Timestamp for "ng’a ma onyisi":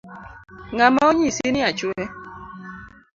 0.73-1.47